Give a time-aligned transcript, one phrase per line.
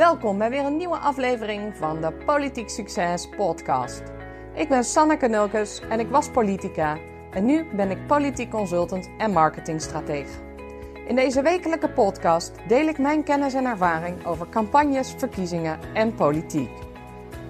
[0.00, 4.02] Welkom bij weer een nieuwe aflevering van de Politiek Succes podcast.
[4.54, 6.98] Ik ben Sanneke Nulkes en ik was politica
[7.30, 10.38] en nu ben ik politiek consultant en marketingstratege.
[11.08, 16.70] In deze wekelijke podcast deel ik mijn kennis en ervaring over campagnes, verkiezingen en politiek.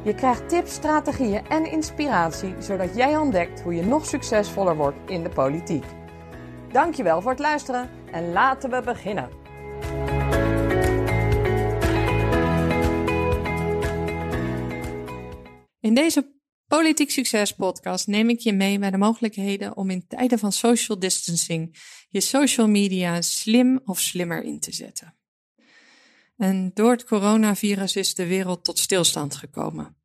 [0.02, 5.22] Je krijgt tips, strategieën en inspiratie zodat jij ontdekt hoe je nog succesvoller wordt in
[5.22, 5.84] de politiek.
[6.72, 9.39] Dankjewel voor het luisteren en laten we beginnen.
[15.80, 20.38] In deze Politiek Succes podcast neem ik je mee bij de mogelijkheden om in tijden
[20.38, 21.76] van social distancing
[22.08, 25.16] je social media slim of slimmer in te zetten.
[26.36, 29.96] En door het coronavirus is de wereld tot stilstand gekomen.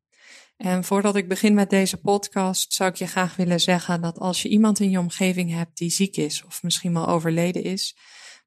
[0.56, 4.42] En voordat ik begin met deze podcast, zou ik je graag willen zeggen dat als
[4.42, 7.96] je iemand in je omgeving hebt die ziek is of misschien wel overleden is,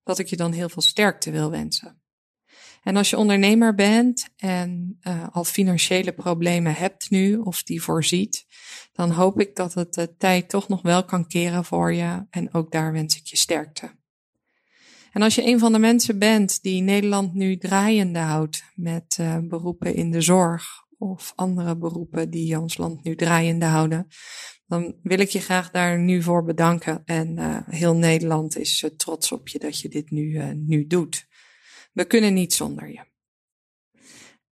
[0.04, 1.99] dat ik je dan heel veel sterkte wil wensen.
[2.84, 8.46] En als je ondernemer bent en uh, al financiële problemen hebt nu of die voorziet,
[8.94, 12.54] dan hoop ik dat het de tijd toch nog wel kan keren voor je en
[12.54, 13.98] ook daar wens ik je sterkte.
[15.12, 19.38] En als je een van de mensen bent die Nederland nu draaiende houdt met uh,
[19.42, 20.66] beroepen in de zorg
[20.98, 24.08] of andere beroepen die ons land nu draaiende houden,
[24.68, 27.02] dan wil ik je graag daar nu voor bedanken.
[27.06, 31.28] En uh, heel Nederland is trots op je dat je dit nu, nu doet.
[31.92, 33.06] We kunnen niet zonder je.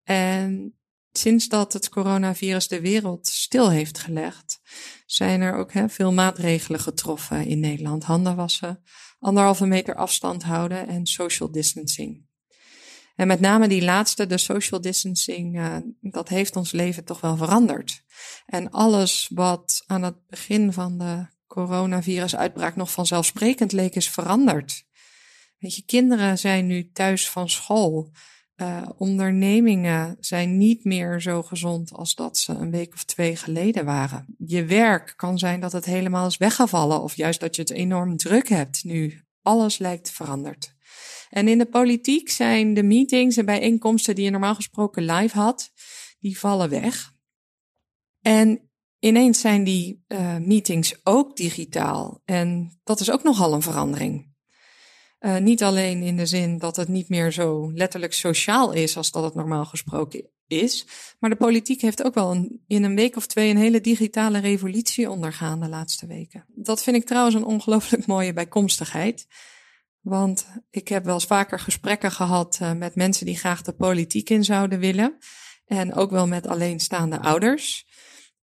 [0.03, 0.77] En
[1.11, 4.59] sinds dat het coronavirus de wereld stil heeft gelegd,
[5.05, 8.03] zijn er ook veel maatregelen getroffen in Nederland.
[8.03, 8.83] Handen wassen,
[9.19, 12.25] anderhalve meter afstand houden en social distancing.
[13.15, 17.37] En met name die laatste, de social distancing, uh, dat heeft ons leven toch wel
[17.37, 18.03] veranderd.
[18.45, 24.86] En alles wat aan het begin van de coronavirusuitbraak nog vanzelfsprekend leek, is veranderd.
[25.57, 28.11] Weet je, kinderen zijn nu thuis van school.
[28.55, 33.85] Uh, ondernemingen zijn niet meer zo gezond als dat ze een week of twee geleden
[33.85, 34.35] waren.
[34.37, 38.17] Je werk kan zijn dat het helemaal is weggevallen of juist dat je het enorm
[38.17, 39.21] druk hebt nu.
[39.41, 40.75] Alles lijkt veranderd.
[41.29, 45.71] En in de politiek zijn de meetings en bijeenkomsten die je normaal gesproken live had,
[46.19, 47.13] die vallen weg.
[48.21, 48.69] En
[48.99, 52.21] ineens zijn die uh, meetings ook digitaal.
[52.25, 54.35] En dat is ook nogal een verandering.
[55.19, 59.11] Uh, niet alleen in de zin dat het niet meer zo letterlijk sociaal is als
[59.11, 60.87] dat het normaal gesproken is,
[61.19, 65.09] maar de politiek heeft ook wel in een week of twee een hele digitale revolutie
[65.09, 66.45] ondergaan de laatste weken.
[66.47, 69.27] Dat vind ik trouwens een ongelooflijk mooie bijkomstigheid.
[70.01, 74.29] Want ik heb wel eens vaker gesprekken gehad uh, met mensen die graag de politiek
[74.29, 75.17] in zouden willen.
[75.65, 77.86] En ook wel met alleenstaande ouders.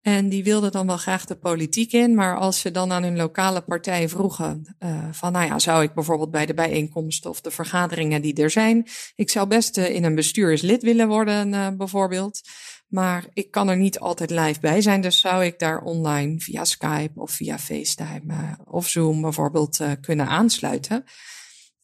[0.04, 3.16] En die wilden dan wel graag de politiek in, maar als ze dan aan hun
[3.16, 7.52] lokale partij vroegen uh, van, nou ja, zou ik bijvoorbeeld bij de bijeenkomsten of de
[7.52, 12.42] vergaderingen die er zijn, ik zou best uh, in een bestuurslid willen worden uh, bijvoorbeeld,
[12.88, 16.66] maar ik kan er niet altijd live bij zijn, dus zou ik daar online via
[16.66, 21.04] Skype of via FaceTime of Zoom bijvoorbeeld kunnen aansluiten.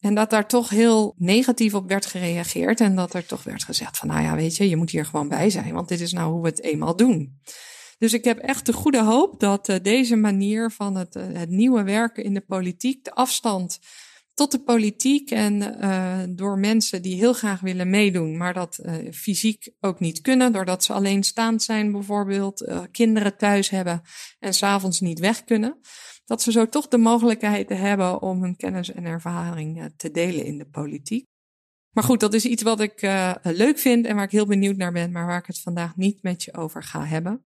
[0.00, 3.98] En dat daar toch heel negatief op werd gereageerd en dat er toch werd gezegd
[3.98, 6.32] van, nou ja, weet je, je moet hier gewoon bij zijn, want dit is nou
[6.32, 7.40] hoe we het eenmaal doen.
[8.00, 11.48] Dus ik heb echt de goede hoop dat uh, deze manier van het, uh, het
[11.48, 13.78] nieuwe werken in de politiek, de afstand
[14.34, 19.72] tot de politiek en uh, door mensen die heel graag willen meedoen, maar dat fysiek
[19.80, 24.02] ook niet kunnen, doordat ze alleenstaand zijn bijvoorbeeld, kinderen thuis hebben
[24.38, 25.80] en s'avonds niet weg kunnen,
[26.24, 30.58] dat ze zo toch de mogelijkheid hebben om hun kennis en ervaring te delen in
[30.58, 31.26] de politiek.
[31.90, 33.00] Maar goed, dat is iets wat ik
[33.42, 36.22] leuk vind en waar ik heel benieuwd naar ben, maar waar ik het vandaag niet
[36.22, 37.44] met je over ga hebben.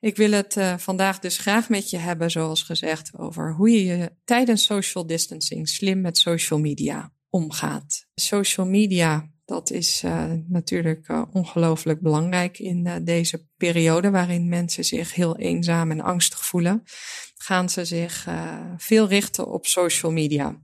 [0.00, 3.84] Ik wil het uh, vandaag dus graag met je hebben, zoals gezegd, over hoe je
[3.84, 8.06] je tijdens social distancing slim met social media omgaat.
[8.14, 15.14] Social media, dat is uh, natuurlijk uh, ongelooflijk belangrijk in deze periode waarin mensen zich
[15.14, 16.82] heel eenzaam en angstig voelen.
[17.36, 18.26] Gaan ze zich
[18.76, 20.62] veel richten op social media.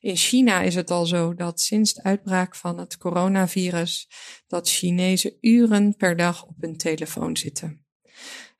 [0.00, 4.08] In China is het al zo dat sinds de uitbraak van het coronavirus
[4.46, 7.86] dat Chinezen uren per dag op hun telefoon zitten.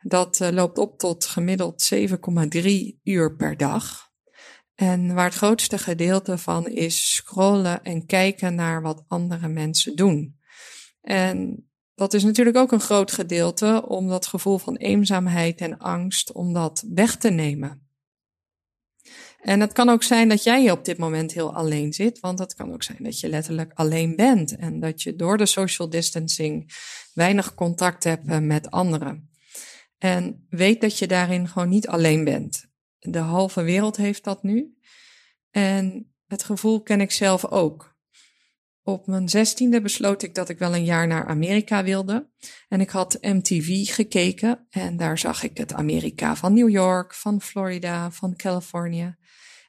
[0.03, 2.71] Dat uh, loopt op tot gemiddeld 7,3
[3.03, 4.11] uur per dag.
[4.75, 10.39] En waar het grootste gedeelte van is scrollen en kijken naar wat andere mensen doen.
[11.01, 16.33] En dat is natuurlijk ook een groot gedeelte om dat gevoel van eenzaamheid en angst,
[16.33, 17.87] om dat weg te nemen.
[19.41, 22.55] En het kan ook zijn dat jij op dit moment heel alleen zit, want het
[22.55, 26.73] kan ook zijn dat je letterlijk alleen bent en dat je door de social distancing
[27.15, 29.31] weinig contact hebt eh, met anderen.
[29.99, 32.67] En weet dat je daarin gewoon niet alleen bent.
[32.99, 34.79] De halve wereld heeft dat nu.
[35.51, 37.95] En het gevoel ken ik zelf ook.
[38.83, 42.31] op mijn zestiende besloot ik dat ik wel een jaar naar Amerika wilde.
[42.69, 47.41] En ik had MTV gekeken en daar zag ik het Amerika van New York, van
[47.41, 49.17] Florida, van Californië.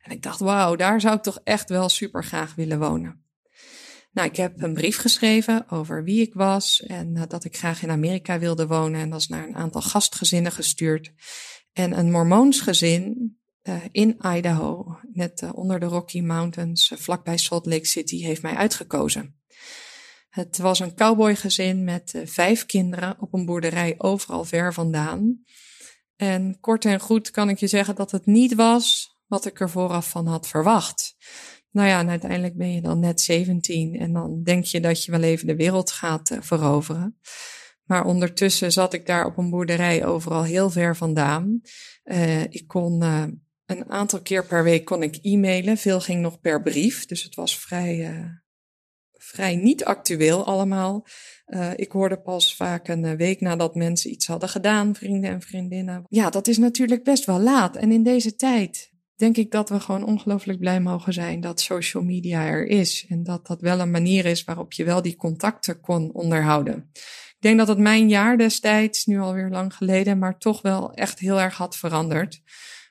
[0.02, 3.27] En ik dacht, wauw, daar zou ik toch echt wel super graag willen wonen.
[4.18, 7.84] Nou, ik heb een brief geschreven over wie ik was en uh, dat ik graag
[7.84, 9.02] in Amerika wilde wonen.
[9.02, 11.14] En dat is naar een aantal gastgezinnen gestuurd.
[11.74, 17.86] En een Mormoonsgezin uh, in Idaho, net uh, onder de Rocky Mountains, vlakbij Salt Lake
[17.86, 19.40] City, heeft mij uitgekozen.
[20.30, 25.44] Het was een cowboygezin met vijf kinderen op een boerderij overal ver vandaan.
[26.16, 29.70] En kort en goed kan ik je zeggen dat het niet was wat ik er
[29.70, 31.16] vooraf van had verwacht.
[31.78, 35.22] Nou ja, uiteindelijk ben je dan net 17 en dan denk je dat je wel
[35.22, 37.20] even de wereld gaat uh, veroveren.
[37.84, 41.62] Maar ondertussen zat ik daar op een boerderij overal heel ver vandaan.
[42.04, 43.24] Uh, ik kon uh,
[43.66, 45.78] een aantal keer per week kon ik e-mailen.
[45.78, 48.22] Veel ging nog per brief, dus het was vrij,
[49.14, 51.06] vrij niet actueel allemaal.
[51.76, 56.04] ik hoorde pas vaak een week nadat mensen iets hadden gedaan, vrienden en vriendinnen.
[56.10, 57.76] Ja, dat is natuurlijk best wel laat.
[57.76, 62.04] En in deze tijd denk ik dat we gewoon ongelooflijk blij mogen zijn dat social
[62.04, 63.06] media er is.
[63.10, 66.90] En dat dat wel een manier is waarop je wel die contacten kon onderhouden.
[66.94, 71.20] Ik denk dat het mijn jaar destijds, nu alweer lang geleden, maar toch wel echt
[71.20, 72.42] heel erg had veranderd.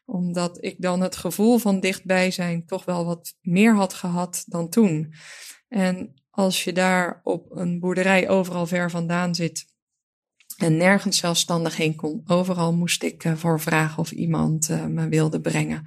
[0.04, 4.68] Omdat ik dan het gevoel van dichtbij zijn toch wel wat meer had gehad dan
[4.68, 5.12] toen.
[5.68, 9.75] En als je daar op een boerderij overal ver vandaan zit
[10.56, 15.08] en nergens zelfstandig heen kon, overal moest ik uh, voor vragen of iemand uh, me
[15.08, 15.86] wilde brengen.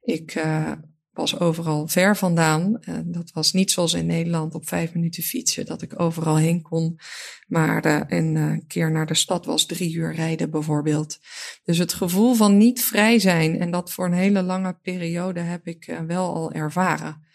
[0.00, 0.72] Ik uh,
[1.10, 2.80] was overal ver vandaan.
[3.04, 6.98] Dat was niet zoals in Nederland op vijf minuten fietsen, dat ik overal heen kon.
[7.46, 11.18] Maar een keer naar de stad was drie uur rijden bijvoorbeeld.
[11.64, 15.66] Dus het gevoel van niet vrij zijn en dat voor een hele lange periode heb
[15.66, 17.26] ik wel al ervaren.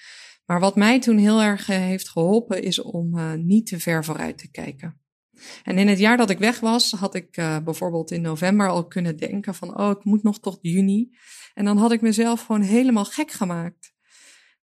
[0.45, 4.51] Maar wat mij toen heel erg heeft geholpen is om niet te ver vooruit te
[4.51, 5.05] kijken.
[5.63, 8.87] En in het jaar dat ik weg was, had ik uh, bijvoorbeeld in november al
[8.87, 11.09] kunnen denken van, oh, ik moet nog tot juni.
[11.53, 13.93] En dan had ik mezelf gewoon helemaal gek gemaakt.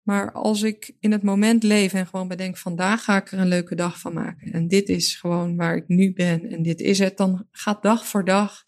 [0.01, 3.47] Maar als ik in het moment leef en gewoon bedenk, vandaag ga ik er een
[3.47, 4.53] leuke dag van maken.
[4.53, 7.17] En dit is gewoon waar ik nu ben en dit is het.
[7.17, 8.63] Dan gaat dag voor dag,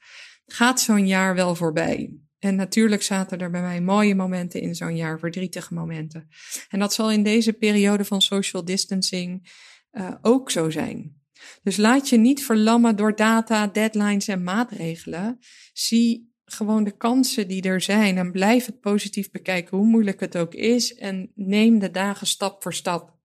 [0.45, 2.13] gaat zo'n jaar wel voorbij.
[2.39, 6.27] En natuurlijk zaten er bij mij mooie momenten in zo'n jaar, verdrietige momenten.
[6.69, 9.51] En dat zal in deze periode van social distancing
[9.91, 11.22] uh, ook zo zijn.
[11.63, 15.39] Dus laat je niet verlammen door data, deadlines en maatregelen.
[15.73, 20.37] Zie gewoon de kansen die er zijn en blijf het positief bekijken, hoe moeilijk het
[20.37, 20.95] ook is.
[20.95, 23.17] En neem de dagen stap voor stap.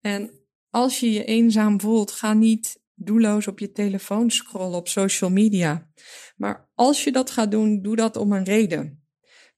[0.00, 0.30] En
[0.70, 5.90] als je je eenzaam voelt, ga niet doelloos op je telefoon scrollen op social media.
[6.36, 9.05] Maar als je dat gaat doen, doe dat om een reden.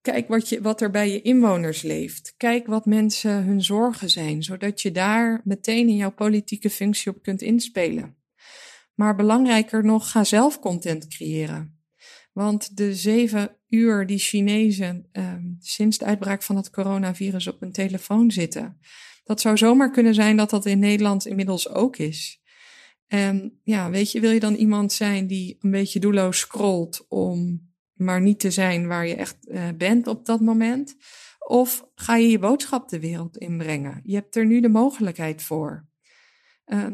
[0.00, 2.34] Kijk wat, je, wat er bij je inwoners leeft.
[2.36, 7.22] Kijk wat mensen hun zorgen zijn, zodat je daar meteen in jouw politieke functie op
[7.22, 8.16] kunt inspelen.
[8.94, 11.78] Maar belangrijker nog, ga zelf content creëren.
[12.32, 17.72] Want de zeven uur die Chinezen um, sinds de uitbraak van het coronavirus op hun
[17.72, 18.78] telefoon zitten,
[19.24, 22.42] dat zou zomaar kunnen zijn dat dat in Nederland inmiddels ook is.
[23.06, 27.67] En ja, weet je, wil je dan iemand zijn die een beetje doelloos scrolt om
[27.98, 30.96] maar niet te zijn waar je echt uh, bent op dat moment?
[31.38, 34.00] Of ga je je boodschap de wereld inbrengen?
[34.04, 35.86] Je hebt er nu de mogelijkheid voor.
[36.66, 36.86] Uh,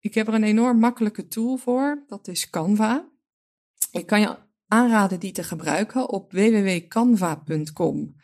[0.00, 3.08] ik heb er een enorm makkelijke tool voor, dat is Canva.
[3.92, 8.14] Ik kan je aanraden die te gebruiken op www.canva.com.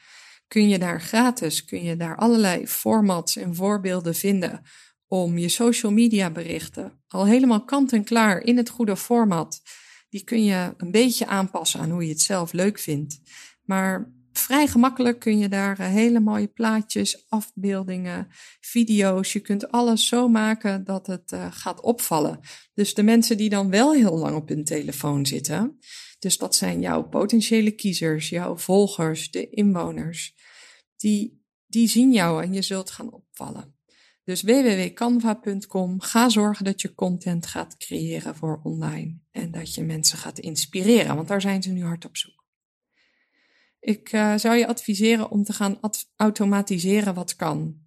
[0.49, 4.63] Kun je daar gratis, kun je daar allerlei formats en voorbeelden vinden
[5.07, 9.63] om je social media berichten al helemaal kant en klaar in het goede format
[10.17, 13.21] die kun je een beetje aanpassen aan hoe je het zelf leuk vindt.
[13.65, 18.29] Maar vrij gemakkelijk kun je daar eh, hele mooie plaatjes, afbeeldingen,
[18.61, 19.33] video's.
[19.33, 22.41] Je kunt alles zo maken dat het uh, gaat opvallen.
[22.75, 25.79] Dus de mensen die dan wel heel lang op hun telefoon zitten,
[26.19, 30.35] dus dat zijn jouw potentiële kiezers, jouw volgers, de inwoners,
[30.97, 33.76] die, die zien jou en je zult gaan opvallen.
[34.27, 36.01] Dus www.canva.com.
[36.01, 41.17] Ga zorgen dat je content gaat creëren voor online en dat je mensen gaat inspireren,
[41.17, 42.45] want daar zijn ze nu hard op zoek.
[43.81, 45.79] Ik uh, zou je adviseren om te gaan
[46.17, 47.85] automatiseren wat kan.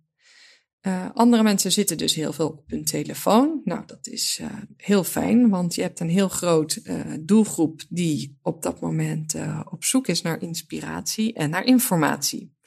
[0.81, 3.61] Uh, andere mensen zitten dus heel veel op hun telefoon.
[3.63, 6.81] Nou, dat is uh, heel fijn, want je hebt een heel groot
[7.19, 9.35] doelgroep die op dat moment
[9.71, 12.57] op zoek is naar inspiratie en naar informatie.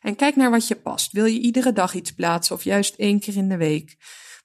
[0.00, 1.12] En kijk naar wat je past.
[1.12, 3.96] Wil je iedere dag iets plaatsen of juist één keer in de week?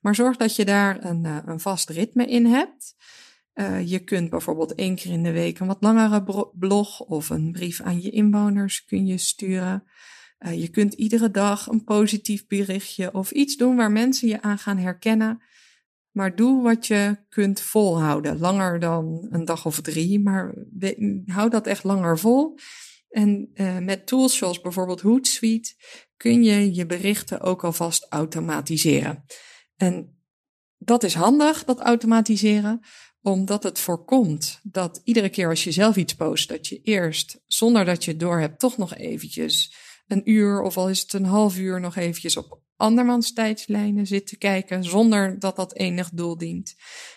[0.01, 2.95] Maar zorg dat je daar een, uh, een vast ritme in hebt.
[3.53, 7.51] Uh, je kunt bijvoorbeeld één keer in de week een wat langere blog of een
[7.51, 9.83] brief aan je inwoners kun je sturen.
[10.39, 14.57] Uh, je kunt iedere dag een positief berichtje of iets doen waar mensen je aan
[14.57, 15.41] gaan herkennen.
[16.11, 18.39] Maar doe wat je kunt volhouden.
[18.39, 20.53] Langer dan een dag of drie, maar
[21.25, 22.57] hou dat echt langer vol.
[23.11, 25.73] En uh, met tools zoals bijvoorbeeld Hootsuite
[26.17, 29.25] kun je je berichten ook alvast automatiseren.
[29.75, 30.21] En
[30.77, 32.79] dat is handig, dat automatiseren,
[33.21, 37.85] omdat het voorkomt dat iedere keer als je zelf iets post, dat je eerst, zonder
[37.85, 39.75] dat je het door hebt, toch nog eventjes
[40.07, 44.27] een uur of al is het een half uur nog eventjes op andermans tijdslijnen zit
[44.27, 46.75] te kijken, zonder dat dat enig doel dient.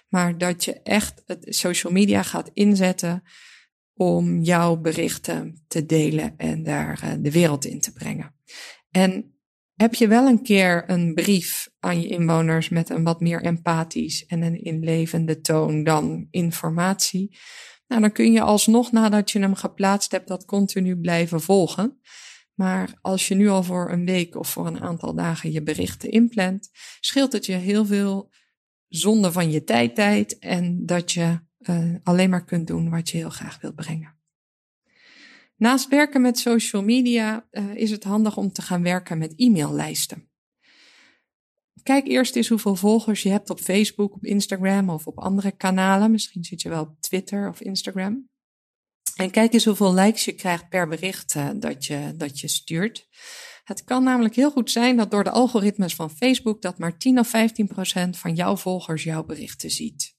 [0.09, 3.23] Maar dat je echt het social media gaat inzetten
[3.95, 8.35] om jouw berichten te delen en daar eh, de wereld in te brengen.
[8.91, 9.39] En
[9.75, 14.27] heb je wel een keer een brief aan je inwoners met een wat meer empathisch
[14.27, 17.39] en een inlevende toon dan informatie?
[17.87, 22.01] Nou, dan kun je alsnog nadat je hem geplaatst hebt dat continu blijven volgen.
[22.55, 26.11] Maar als je nu al voor een week of voor een aantal dagen je berichten
[26.11, 26.71] inplant,
[27.01, 28.33] scheelt het je heel veel
[28.89, 33.17] zonde van je tijd, tijd en dat je uh, alleen maar kunt doen wat je
[33.17, 34.15] heel graag wilt brengen.
[35.57, 40.29] Naast werken met social media uh, is het handig om te gaan werken met e-maillijsten.
[41.83, 46.11] Kijk eerst eens hoeveel volgers je hebt op Facebook, op Instagram of op andere kanalen.
[46.11, 48.29] Misschien zit je wel op Twitter of Instagram.
[49.17, 53.09] En kijk eens hoeveel likes je krijgt per bericht uh, dat, je, dat je stuurt.
[53.65, 57.19] Het kan namelijk heel goed zijn dat door de algoritmes van Facebook dat maar 10
[57.19, 60.15] of 15 procent van jouw volgers jouw berichten ziet.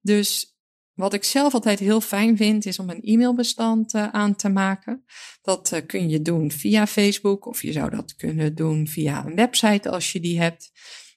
[0.00, 0.53] Dus
[0.94, 5.04] wat ik zelf altijd heel fijn vind, is om een e-mailbestand uh, aan te maken.
[5.42, 9.34] Dat uh, kun je doen via Facebook of je zou dat kunnen doen via een
[9.34, 10.70] website als je die hebt.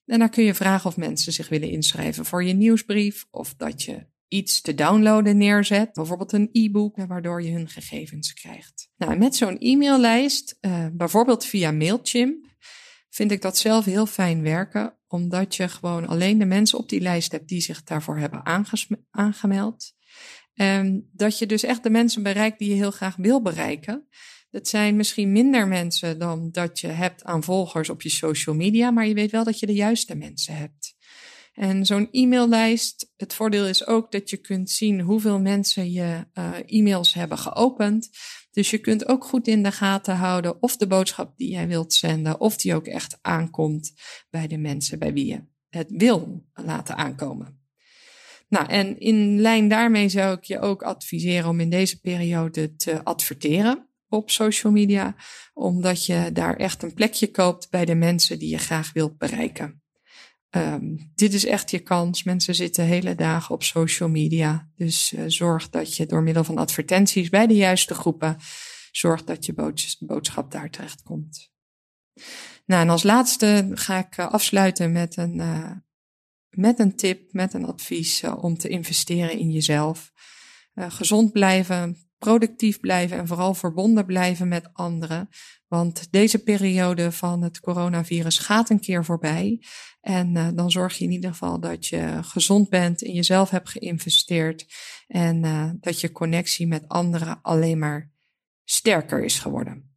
[0.05, 3.83] En dan kun je vragen of mensen zich willen inschrijven voor je nieuwsbrief of dat
[3.83, 8.89] je iets te downloaden neerzet, bijvoorbeeld een e-book, waardoor je hun gegevens krijgt.
[8.97, 10.59] Nou, met zo'n e-maillijst,
[10.91, 12.45] bijvoorbeeld via Mailchimp,
[13.09, 17.01] vind ik dat zelf heel fijn werken, omdat je gewoon alleen de mensen op die
[17.01, 18.67] lijst hebt die zich daarvoor hebben
[19.11, 19.95] aangemeld.
[20.53, 24.07] En dat je dus echt de mensen bereikt die je heel graag wil bereiken.
[24.49, 28.91] Dat zijn misschien minder mensen dan dat je hebt aan volgers op je social media,
[28.91, 30.86] maar je weet wel dat je de juiste mensen hebt.
[31.57, 36.53] En zo'n e-maillijst, het voordeel is ook dat je kunt zien hoeveel mensen je uh,
[36.65, 38.09] e-mails hebben geopend.
[38.51, 41.93] Dus je kunt ook goed in de gaten houden of de boodschap die jij wilt
[41.93, 43.93] zenden, of die ook echt aankomt
[44.29, 47.61] bij de mensen bij wie je het wil laten aankomen.
[48.49, 53.03] Nou, en in lijn daarmee zou ik je ook adviseren om in deze periode te
[53.03, 55.15] adverteren op social media,
[55.53, 59.81] omdat je daar echt een plekje koopt bij de mensen die je graag wilt bereiken.
[60.57, 62.23] Um, dit is echt je kans.
[62.23, 64.69] Mensen zitten hele dagen op social media.
[64.75, 68.37] Dus uh, zorg dat je door middel van advertenties bij de juiste groepen,
[68.91, 69.53] zorg dat je
[69.99, 71.51] boodschap daar terecht komt.
[72.65, 75.71] Nou, en als laatste ga ik uh, afsluiten met een, uh,
[76.49, 80.11] met een tip, met een advies om te investeren in jezelf.
[80.73, 85.29] gezond blijven, productief blijven en vooral verbonden blijven met anderen.
[85.67, 89.61] Want deze periode van het coronavirus gaat een keer voorbij.
[90.01, 93.69] En uh, dan zorg je in ieder geval dat je gezond bent, in jezelf hebt
[93.69, 94.65] geïnvesteerd.
[95.07, 98.11] En uh, dat je connectie met anderen alleen maar
[98.63, 99.96] sterker is geworden.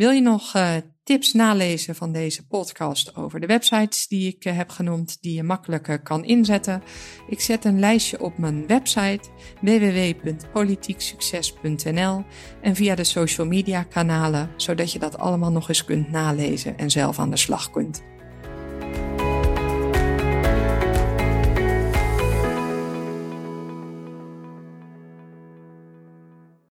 [0.00, 4.70] Wil je nog uh, tips nalezen van deze podcast over de websites die ik heb
[4.70, 6.82] genoemd, die je makkelijk kan inzetten?
[7.28, 9.28] Ik zet een lijstje op mijn website
[9.60, 12.24] www.politieksucces.nl
[12.62, 16.90] en via de social media kanalen, zodat je dat allemaal nog eens kunt nalezen en
[16.90, 18.09] zelf aan de slag kunt.